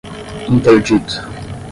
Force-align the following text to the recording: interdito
interdito 0.49 1.21